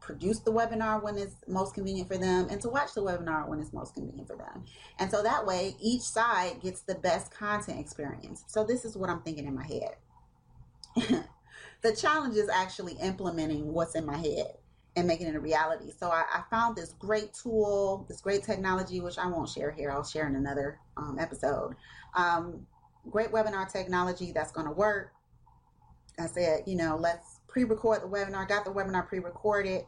[0.00, 3.60] produce the webinar when it's most convenient for them and to watch the webinar when
[3.60, 4.64] it's most convenient for them.
[4.98, 8.44] And so that way each side gets the best content experience.
[8.46, 9.96] So this is what I'm thinking in my head.
[11.82, 14.54] the challenge is actually implementing what's in my head
[14.96, 15.92] and making it a reality.
[15.96, 19.92] So I, I, found this great tool, this great technology, which I won't share here.
[19.92, 21.76] I'll share in another um, episode.
[22.16, 22.66] Um,
[23.08, 25.12] great webinar technology that's going to work.
[26.18, 28.48] I said, you know, let's pre-record the webinar.
[28.48, 29.82] Got the webinar pre-recorded,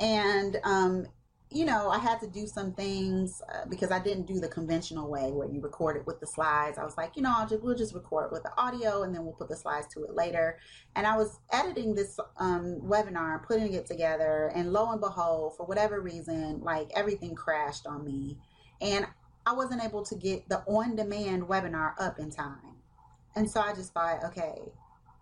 [0.00, 1.06] and um,
[1.54, 5.08] you know, I had to do some things uh, because I didn't do the conventional
[5.08, 6.78] way where you record it with the slides.
[6.78, 9.24] I was like, you know, I'll just, we'll just record with the audio and then
[9.24, 10.58] we'll put the slides to it later.
[10.96, 15.64] And I was editing this um, webinar, putting it together, and lo and behold, for
[15.64, 18.36] whatever reason, like everything crashed on me.
[18.80, 19.06] And
[19.46, 22.78] I wasn't able to get the on demand webinar up in time.
[23.36, 24.72] And so I just thought, okay,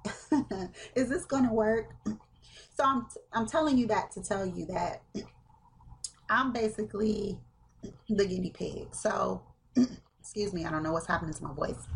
[0.95, 1.95] is this going to work?
[2.75, 5.03] So I'm, I'm telling you that to tell you that
[6.31, 7.39] I'm basically
[8.09, 8.95] the guinea pig.
[8.95, 9.43] So,
[10.19, 11.87] excuse me, I don't know what's happening to my voice.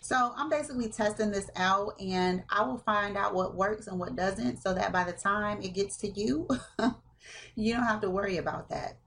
[0.00, 4.14] So, I'm basically testing this out and I will find out what works and what
[4.14, 6.46] doesn't so that by the time it gets to you,
[7.56, 8.98] you don't have to worry about that.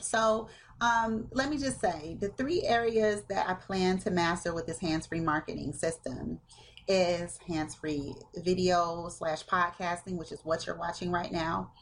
[0.00, 0.48] So,
[0.80, 4.78] um, let me just say the three areas that I plan to master with this
[4.78, 6.38] hands free marketing system
[6.86, 11.72] is hands free video slash podcasting, which is what you're watching right now,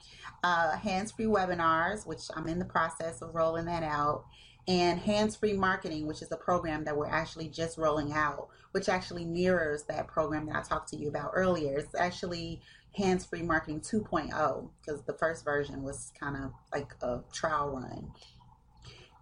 [0.42, 4.24] uh, hands free webinars, which I'm in the process of rolling that out,
[4.66, 8.88] and hands free marketing, which is a program that we're actually just rolling out, which
[8.88, 11.78] actually mirrors that program that I talked to you about earlier.
[11.78, 12.60] It's actually
[12.96, 18.10] hands free marketing 2.0 because the first version was kind of like a trial run.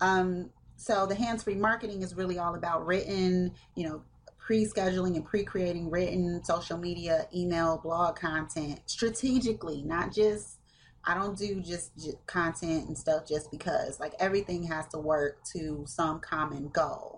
[0.01, 4.03] Um, so the hands free marketing is really all about written, you know,
[4.39, 10.59] pre-scheduling and pre-creating written social media, email, blog content strategically, not just
[11.07, 14.01] I don't do just, just content and stuff just because.
[14.01, 17.14] Like everything has to work to some common goal.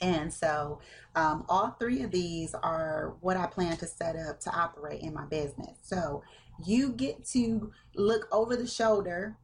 [0.00, 0.80] And so,
[1.14, 5.12] um, all three of these are what I plan to set up to operate in
[5.12, 5.78] my business.
[5.82, 6.22] So,
[6.64, 9.36] you get to look over the shoulder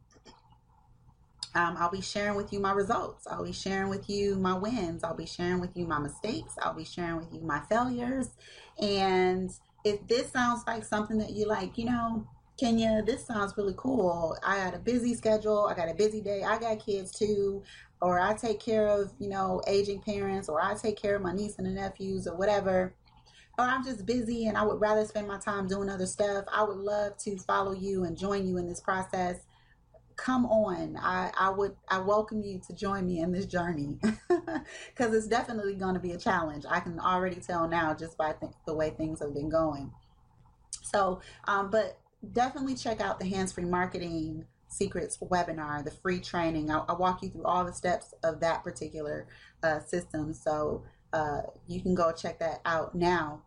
[1.55, 3.27] um, I'll be sharing with you my results.
[3.29, 5.05] I'll be sharing with you my wins.
[5.05, 6.55] I'll be sharing with you my mistakes.
[6.61, 8.31] I'll be sharing with you my failures.
[8.81, 9.51] And
[9.85, 12.27] if this sounds like something that you like, you know,
[12.59, 14.37] Kenya, this sounds really cool.
[14.45, 15.67] I got a busy schedule.
[15.67, 16.43] I got a busy day.
[16.43, 17.63] I got kids too.
[18.05, 21.33] Or I take care of, you know, aging parents, or I take care of my
[21.33, 22.95] niece and nephews, or whatever.
[23.59, 26.45] Or I'm just busy and I would rather spend my time doing other stuff.
[26.53, 29.47] I would love to follow you and join you in this process
[30.17, 35.13] come on i i would i welcome you to join me in this journey because
[35.13, 38.53] it's definitely going to be a challenge i can already tell now just by th-
[38.67, 39.91] the way things have been going
[40.83, 41.99] so um, but
[42.33, 47.29] definitely check out the hands-free marketing secrets webinar the free training i i walk you
[47.29, 49.27] through all the steps of that particular
[49.63, 50.83] uh, system so
[51.13, 53.41] uh, you can go check that out now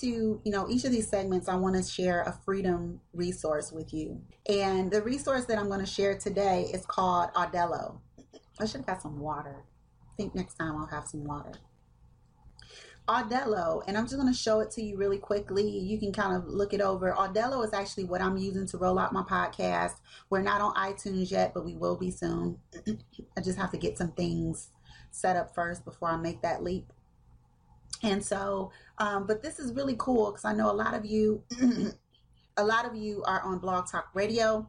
[0.00, 3.92] to, you know, each of these segments, I want to share a freedom resource with
[3.94, 4.20] you.
[4.48, 8.00] And the resource that I'm going to share today is called Audello.
[8.58, 9.64] I should have got some water.
[10.16, 11.52] I think next time I'll have some water.
[13.06, 15.68] Audello, and I'm just going to show it to you really quickly.
[15.68, 17.12] You can kind of look it over.
[17.12, 19.92] Audello is actually what I'm using to roll out my podcast.
[20.30, 22.58] We're not on iTunes yet, but we will be soon.
[23.36, 24.70] I just have to get some things
[25.10, 26.92] set up first before I make that leap.
[28.02, 31.44] And so, um, but this is really cool because I know a lot of you,
[32.56, 34.68] a lot of you are on Blog Talk Radio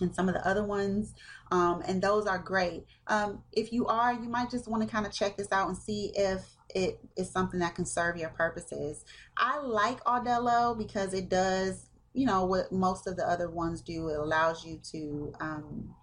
[0.00, 1.14] and some of the other ones,
[1.50, 2.86] um, and those are great.
[3.06, 5.76] Um, if you are, you might just want to kind of check this out and
[5.76, 9.04] see if it is something that can serve your purposes.
[9.36, 14.08] I like Audello because it does, you know, what most of the other ones do.
[14.08, 15.94] It allows you to um,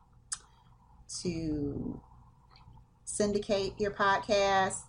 [1.21, 2.01] to
[3.05, 4.81] syndicate your podcast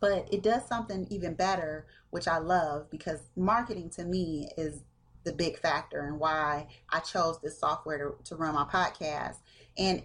[0.00, 4.82] but it does something even better, which I love because marketing to me is
[5.26, 9.36] the big factor and why I chose this software to, to run my podcast.
[9.76, 10.04] And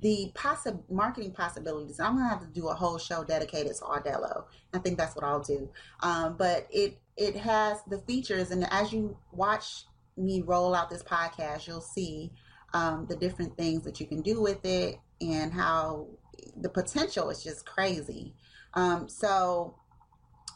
[0.00, 2.00] the possi- marketing possibilities.
[2.00, 4.46] I'm gonna have to do a whole show dedicated to Audello.
[4.72, 5.70] I think that's what I'll do.
[6.00, 9.84] Um, but it it has the features, and as you watch
[10.16, 12.32] me roll out this podcast, you'll see
[12.72, 16.08] um, the different things that you can do with it and how
[16.56, 18.34] the potential is just crazy.
[18.74, 19.76] Um, so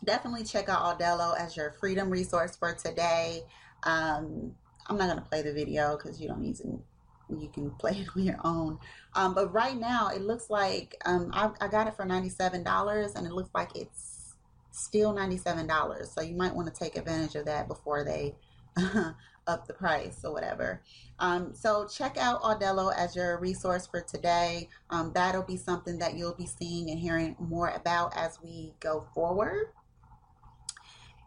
[0.05, 3.45] definitely check out Audello as your freedom resource for today.
[3.85, 4.55] Um,
[4.87, 6.83] I'm not going to play the video because you don't need to.
[7.31, 8.79] You can play it on your own.
[9.15, 13.27] Um, but right now, it looks like um, I, I got it for $97 and
[13.27, 14.35] it looks like it's
[14.71, 16.07] still $97.
[16.07, 18.35] So you might want to take advantage of that before they
[19.47, 20.83] up the price or whatever.
[21.19, 24.69] Um, so check out Audello as your resource for today.
[24.91, 29.07] Um, that'll be something that you'll be seeing and hearing more about as we go
[29.15, 29.73] forward.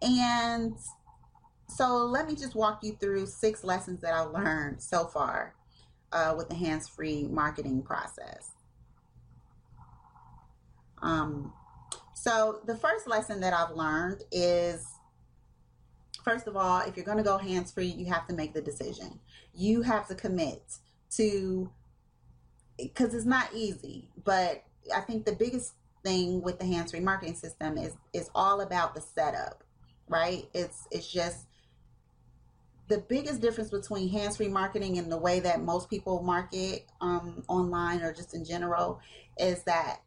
[0.01, 0.75] And
[1.75, 5.55] so let me just walk you through six lessons that I've learned so far
[6.11, 8.51] uh, with the hands free marketing process.
[11.01, 11.53] Um,
[12.13, 14.85] so the first lesson that I've learned is
[16.23, 18.61] first of all, if you're going to go hands free, you have to make the
[18.61, 19.19] decision.
[19.55, 20.61] You have to commit
[21.11, 21.71] to,
[22.77, 24.09] because it's not easy.
[24.23, 24.63] But
[24.95, 28.95] I think the biggest thing with the hands free marketing system is is all about
[28.95, 29.63] the setup,
[30.07, 30.47] right?
[30.53, 31.45] It's it's just
[32.91, 37.43] the biggest difference between hands free marketing and the way that most people market um,
[37.47, 38.99] online or just in general
[39.37, 40.01] is that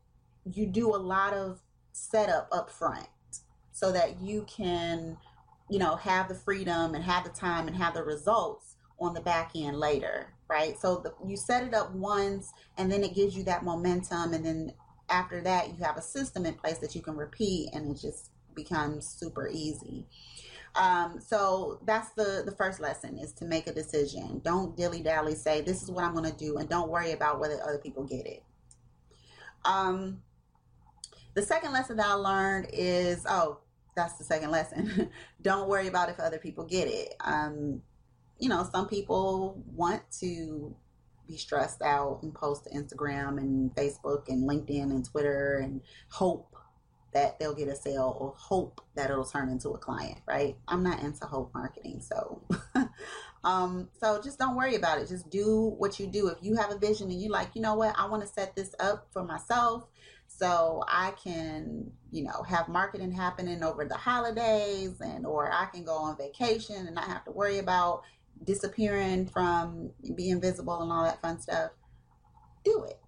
[0.53, 1.61] you do a lot of
[1.93, 3.09] setup up front
[3.73, 5.17] so that you can
[5.71, 9.21] you know, have the freedom and have the time and have the results on the
[9.21, 10.79] back end later, right?
[10.79, 14.35] So the, you set it up once and then it gives you that momentum.
[14.35, 14.73] And then
[15.09, 18.31] after that, you have a system in place that you can repeat and it just
[18.55, 20.07] becomes super easy.
[20.77, 24.41] Um, so that's the, the first lesson is to make a decision.
[24.45, 26.57] Don't dilly dally say, this is what I'm going to do.
[26.57, 28.43] And don't worry about whether other people get it.
[29.65, 30.23] Um,
[31.35, 33.59] the second lesson that I learned is, oh,
[33.97, 35.11] that's the second lesson.
[35.43, 37.15] Don't worry about if other people get it.
[37.21, 37.83] Um,
[38.39, 40.75] you know, some people want to
[41.27, 46.54] be stressed out and post to Instagram and Facebook and LinkedIn and Twitter and hope
[47.15, 50.57] that they'll get a sale or hope that it'll turn into a client, right?
[50.69, 52.43] I'm not into hope marketing, so
[53.45, 55.09] um so just don't worry about it.
[55.09, 56.29] Just do what you do.
[56.29, 58.55] If you have a vision and you like, you know what, I want to set
[58.55, 59.87] this up for myself
[60.27, 65.85] so I can, you know, have marketing happening over the holidays and or I can
[65.85, 68.03] go on vacation and not have to worry about
[68.43, 71.71] disappearing from being visible and all that fun stuff.
[72.65, 72.99] Do it.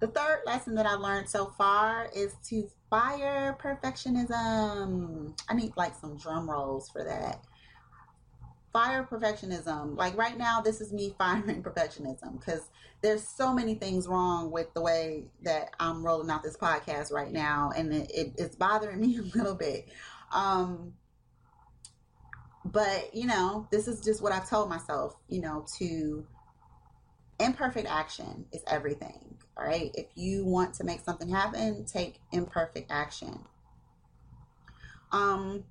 [0.00, 5.38] The third lesson that I learned so far is to fire perfectionism.
[5.48, 7.42] I need like some drum rolls for that
[8.76, 9.96] fire perfectionism.
[9.96, 12.68] Like right now, this is me firing perfectionism because
[13.00, 17.32] there's so many things wrong with the way that I'm rolling out this podcast right
[17.32, 19.88] now, and it, it, it's bothering me a little bit.
[20.30, 20.92] Um,
[22.66, 25.16] but you know, this is just what I've told myself.
[25.28, 26.26] You know, to
[27.40, 29.35] imperfect action is everything.
[29.58, 33.40] All right, if you want to make something happen, take imperfect action.
[35.12, 35.64] Um,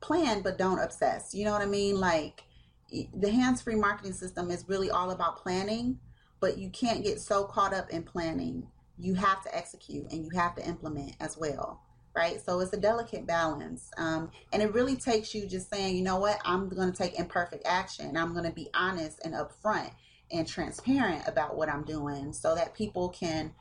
[0.00, 1.34] plan but don't obsess.
[1.34, 1.98] You know what I mean?
[1.98, 2.44] Like
[2.90, 5.98] the hands-free marketing system is really all about planning,
[6.40, 8.68] but you can't get so caught up in planning.
[8.98, 11.82] You have to execute and you have to implement as well.
[12.14, 12.40] Right.
[12.40, 13.90] So it's a delicate balance.
[13.98, 17.18] Um, and it really takes you just saying, you know what, I'm going to take
[17.18, 18.16] imperfect action.
[18.16, 19.90] I'm going to be honest and upfront
[20.30, 23.52] and transparent about what I'm doing so that people can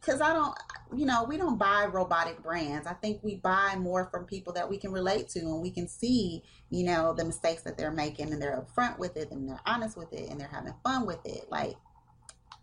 [0.00, 0.56] because I don't,
[0.96, 2.86] you know, we don't buy robotic brands.
[2.86, 5.86] I think we buy more from people that we can relate to and we can
[5.86, 9.60] see, you know, the mistakes that they're making and they're upfront with it and they're
[9.66, 11.44] honest with it and they're having fun with it.
[11.50, 11.76] Like,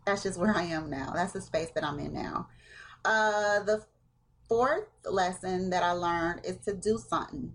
[0.06, 1.12] that's just where I am now.
[1.14, 2.48] That's the space that I'm in now.
[3.04, 3.86] Uh, the
[4.48, 7.54] fourth lesson that I learned is to do something,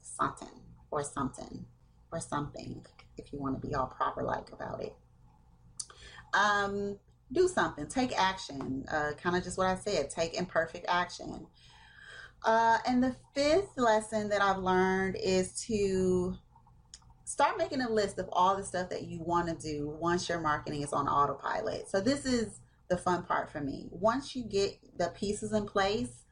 [0.00, 1.66] something, or something,
[2.10, 4.94] or something, if you want to be all proper like about it.
[6.34, 6.98] Um,
[7.32, 8.84] do something, take action.
[8.90, 11.46] Uh, kind of just what I said, take imperfect action.
[12.44, 16.36] Uh, and the fifth lesson that I've learned is to
[17.24, 20.40] start making a list of all the stuff that you want to do once your
[20.40, 21.88] marketing is on autopilot.
[21.88, 23.88] So, this is the fun part for me.
[23.90, 26.24] Once you get the pieces in place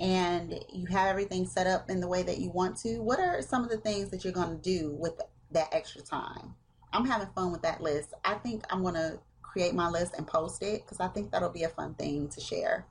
[0.00, 3.40] and you have everything set up in the way that you want to, what are
[3.42, 5.20] some of the things that you're going to do with
[5.56, 6.54] that extra time?
[6.92, 8.14] I'm having fun with that list.
[8.24, 11.50] I think I'm going to create my list and post it because I think that'll
[11.50, 12.86] be a fun thing to share.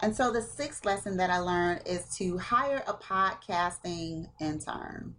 [0.00, 5.14] And so the sixth lesson that I learned is to hire a podcasting intern.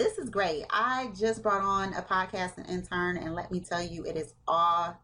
[0.00, 0.64] this is great.
[0.70, 4.96] I just brought on a podcasting intern, and let me tell you, it is awesome.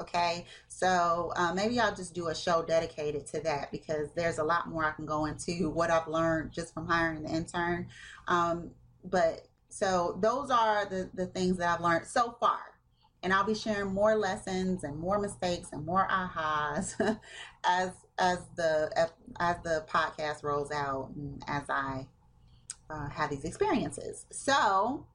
[0.00, 4.44] Okay, so uh, maybe I'll just do a show dedicated to that because there's a
[4.44, 7.88] lot more I can go into what I've learned just from hiring the intern.
[8.28, 8.70] Um,
[9.04, 12.60] but so those are the the things that I've learned so far
[13.22, 16.94] and I'll be sharing more lessons and more mistakes and more ahas
[17.64, 19.10] as as the
[19.40, 22.06] as the podcast rolls out and as I
[22.88, 24.26] uh, have these experiences.
[24.30, 25.06] So.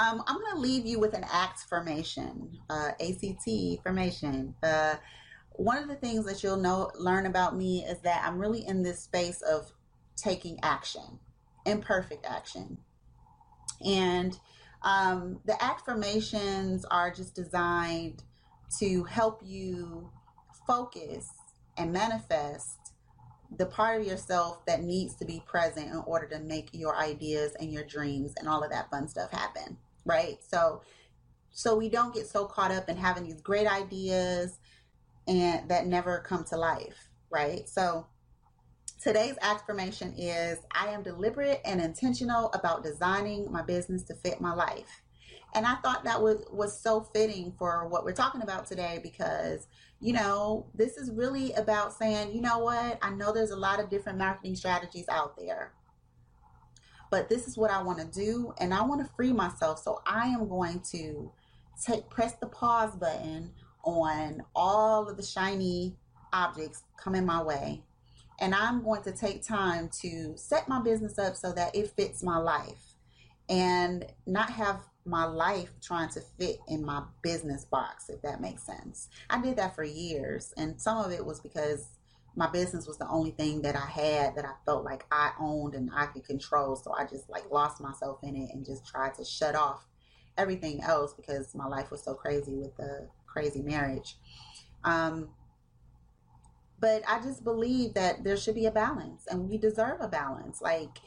[0.00, 4.54] Um, I'm going to leave you with an ACT formation, uh, ACT formation.
[4.62, 4.94] Uh,
[5.52, 8.82] one of the things that you'll know learn about me is that I'm really in
[8.82, 9.70] this space of
[10.16, 11.18] taking action,
[11.66, 12.78] imperfect action.
[13.84, 14.38] And
[14.80, 18.22] um, the affirmations are just designed
[18.78, 20.10] to help you
[20.66, 21.28] focus
[21.76, 22.94] and manifest
[23.58, 27.52] the part of yourself that needs to be present in order to make your ideas
[27.60, 29.76] and your dreams and all of that fun stuff happen
[30.10, 30.82] right so
[31.52, 34.58] so we don't get so caught up in having these great ideas
[35.26, 37.68] and that never come to life, right?
[37.68, 38.06] So
[39.02, 44.54] today's affirmation is I am deliberate and intentional about designing my business to fit my
[44.54, 45.02] life.
[45.54, 49.66] And I thought that was was so fitting for what we're talking about today because
[50.02, 52.98] you know, this is really about saying, you know what?
[53.02, 55.74] I know there's a lot of different marketing strategies out there.
[57.10, 59.80] But this is what I want to do and I want to free myself.
[59.80, 61.32] So I am going to
[61.84, 63.50] take press the pause button
[63.82, 65.96] on all of the shiny
[66.32, 67.82] objects coming my way.
[68.40, 72.22] And I'm going to take time to set my business up so that it fits
[72.22, 72.94] my life
[73.48, 78.62] and not have my life trying to fit in my business box, if that makes
[78.62, 79.08] sense.
[79.28, 81.88] I did that for years, and some of it was because
[82.36, 85.74] my business was the only thing that I had that I felt like I owned
[85.74, 86.76] and I could control.
[86.76, 89.86] So I just like lost myself in it and just tried to shut off
[90.38, 94.16] everything else because my life was so crazy with the crazy marriage.
[94.84, 95.30] Um,
[96.80, 100.62] but I just believe that there should be a balance and we deserve a balance.
[100.62, 100.98] Like,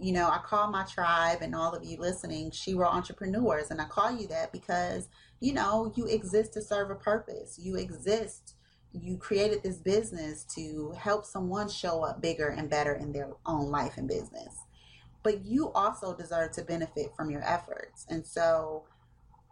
[0.00, 3.84] you know, I call my tribe and all of you listening, Shero entrepreneurs, and I
[3.84, 5.08] call you that because,
[5.40, 7.58] you know, you exist to serve a purpose.
[7.62, 8.54] You exist,
[8.92, 13.70] you created this business to help someone show up bigger and better in their own
[13.70, 14.64] life and business.
[15.22, 18.06] But you also deserve to benefit from your efforts.
[18.08, 18.84] And so,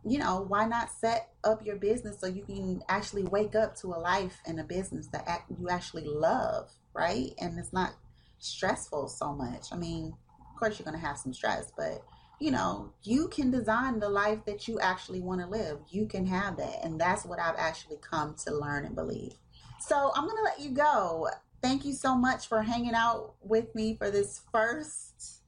[0.05, 3.89] you know, why not set up your business so you can actually wake up to
[3.89, 7.33] a life and a business that you actually love, right?
[7.39, 7.95] And it's not
[8.39, 9.67] stressful so much.
[9.73, 12.03] I mean, of course, you're going to have some stress, but
[12.39, 15.79] you know, you can design the life that you actually want to live.
[15.91, 16.85] You can have that.
[16.85, 19.35] And that's what I've actually come to learn and believe.
[19.81, 21.29] So I'm going to let you go.
[21.63, 25.43] Thank you so much for hanging out with me for this first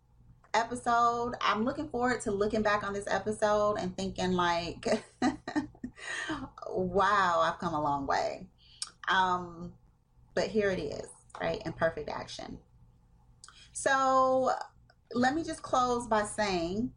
[0.52, 1.34] episode.
[1.40, 5.04] I'm looking forward to looking back on this episode and thinking like,
[6.68, 8.48] wow, I've come a long way.
[9.08, 9.74] Um,
[10.34, 11.06] but here it is,
[11.40, 11.62] right?
[11.64, 12.58] In perfect action.
[13.72, 14.50] So
[15.14, 16.92] let me just close by saying,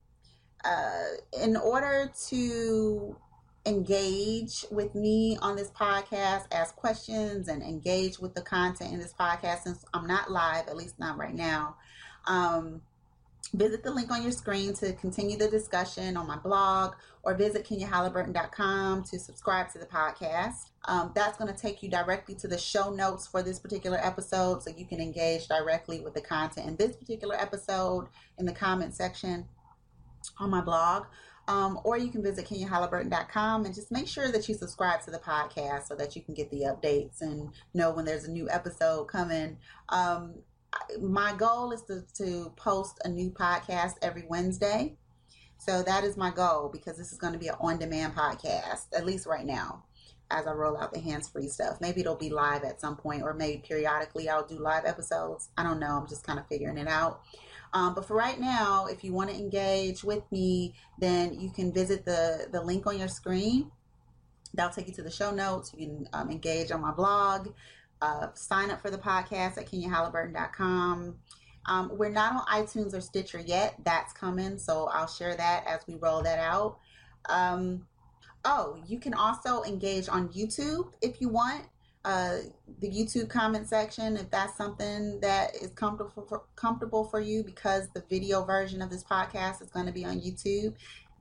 [0.64, 1.04] uh,
[1.42, 3.18] in order to
[3.66, 9.14] engage with me on this podcast, ask questions, and engage with the content in this
[9.14, 11.76] podcast, since I'm not live, at least not right now.
[12.26, 12.82] Um,
[13.54, 17.64] Visit the link on your screen to continue the discussion on my blog or visit
[17.64, 20.72] kenyahaliburton.com to subscribe to the podcast.
[20.86, 24.64] Um, that's going to take you directly to the show notes for this particular episode
[24.64, 28.08] so you can engage directly with the content in this particular episode
[28.40, 29.46] in the comment section
[30.40, 31.06] on my blog.
[31.48, 35.20] Um, or you can visit kenyahaliburton.com and just make sure that you subscribe to the
[35.20, 39.06] podcast so that you can get the updates and know when there's a new episode
[39.06, 39.58] coming.
[39.90, 40.36] Um,
[41.02, 44.96] my goal is to, to post a new podcast every Wednesday.
[45.58, 48.88] So that is my goal because this is going to be an on demand podcast,
[48.96, 49.84] at least right now,
[50.30, 51.80] as I roll out the hands free stuff.
[51.80, 55.50] Maybe it'll be live at some point, or maybe periodically I'll do live episodes.
[55.58, 55.98] I don't know.
[56.02, 57.22] I'm just kind of figuring it out.
[57.74, 61.74] Um, but for right now, if you want to engage with me, then you can
[61.74, 63.72] visit the, the link on your screen.
[64.54, 65.74] That'll take you to the show notes.
[65.76, 67.50] You can um, engage on my blog
[68.04, 71.16] uh, sign up for the podcast at kenyahaliburton.com.
[71.66, 73.76] Um, we're not on iTunes or Stitcher yet.
[73.86, 76.80] That's coming, so I'll share that as we roll that out.
[77.30, 77.88] Um,
[78.44, 81.64] oh, you can also engage on YouTube if you want.
[82.04, 82.40] Uh,
[82.82, 87.88] the YouTube comment section, if that's something that is comfortable for, comfortable for you, because
[87.94, 90.74] the video version of this podcast is going to be on YouTube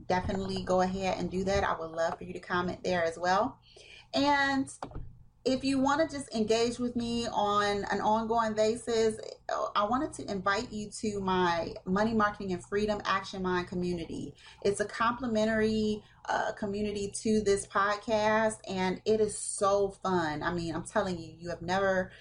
[0.09, 1.63] definitely go ahead and do that.
[1.63, 3.59] I would love for you to comment there as well.
[4.15, 4.69] And
[5.45, 9.19] if you want to just engage with me on an ongoing basis,
[9.75, 14.35] I wanted to invite you to my Money Marketing and Freedom Action Mind community.
[14.63, 20.43] It's a complimentary uh, community to this podcast, and it is so fun.
[20.45, 22.13] I mean, I'm telling you, you have never,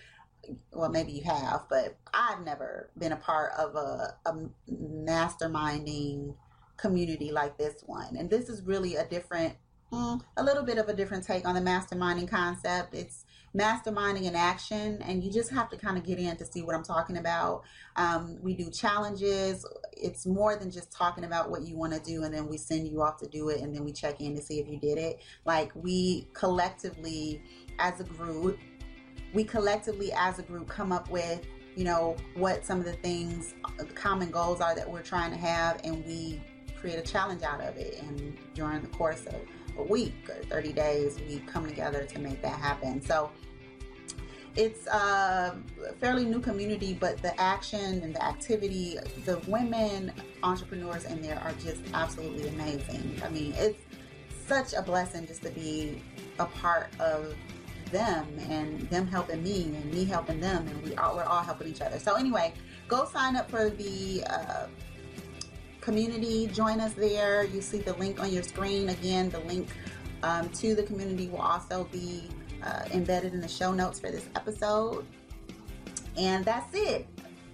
[0.72, 4.34] well, maybe you have, but I've never been a part of a, a
[4.72, 6.36] masterminding
[6.78, 8.15] community like this one.
[8.17, 9.53] And this is really a different
[9.92, 12.94] Mm, a little bit of a different take on the masterminding concept.
[12.96, 16.62] It's masterminding in action, and you just have to kind of get in to see
[16.62, 17.64] what I'm talking about.
[17.98, 19.66] Um, we do challenges.
[19.92, 22.88] It's more than just talking about what you want to do, and then we send
[22.88, 24.98] you off to do it, and then we check in to see if you did
[24.98, 25.20] it.
[25.44, 27.44] Like we collectively,
[27.78, 28.58] as a group,
[29.34, 33.54] we collectively as a group come up with you know what some of the things
[33.78, 36.42] the common goals are that we're trying to have and we
[36.76, 39.36] create a challenge out of it and during the course of
[39.78, 43.01] a week or 30 days, we come together to make that happen.
[43.01, 43.32] So
[44.55, 45.55] it's a
[45.99, 50.11] fairly new community, but the action and the activity, the women
[50.43, 53.22] entrepreneurs in there are just absolutely amazing.
[53.24, 53.80] I mean, it's
[54.47, 56.01] such a blessing just to be
[56.39, 57.36] a part of
[57.91, 61.67] them and them helping me and me helping them and we all, we're all helping
[61.67, 61.99] each other.
[61.99, 62.53] So anyway,
[62.88, 64.67] go sign up for the uh,
[65.82, 66.47] community.
[66.47, 67.43] Join us there.
[67.45, 68.89] You see the link on your screen.
[68.89, 69.67] Again, the link
[70.23, 72.23] um, to the community will also be
[72.63, 75.05] uh, embedded in the show notes for this episode.
[76.17, 77.07] And that's it.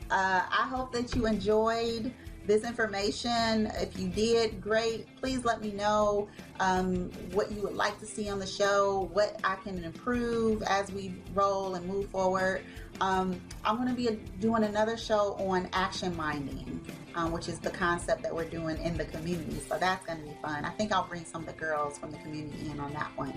[0.09, 2.13] Uh, I hope that you enjoyed
[2.47, 3.67] this information.
[3.75, 5.05] If you did, great.
[5.17, 6.27] Please let me know
[6.59, 10.91] um, what you would like to see on the show, what I can improve as
[10.91, 12.63] we roll and move forward.
[13.01, 16.81] Um, I'm going to be doing another show on action minding
[17.17, 19.59] um, which is the concept that we're doing in the community.
[19.67, 20.63] So that's going to be fun.
[20.63, 23.33] I think I'll bring some of the girls from the community in on that one.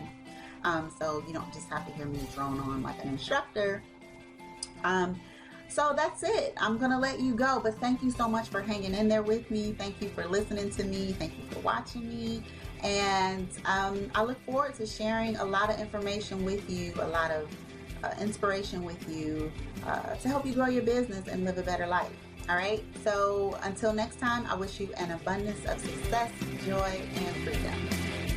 [0.64, 3.82] Um, so you don't just have to hear me drone on like an instructor.
[4.84, 5.18] Um,
[5.70, 6.54] so that's it.
[6.56, 9.22] I'm going to let you go, but thank you so much for hanging in there
[9.22, 9.72] with me.
[9.72, 11.12] Thank you for listening to me.
[11.12, 12.42] Thank you for watching me.
[12.82, 17.30] And um, I look forward to sharing a lot of information with you, a lot
[17.30, 17.48] of
[18.02, 19.52] uh, inspiration with you
[19.86, 22.12] uh, to help you grow your business and live a better life.
[22.48, 22.82] All right.
[23.04, 26.32] So until next time, I wish you an abundance of success,
[26.64, 28.29] joy, and freedom.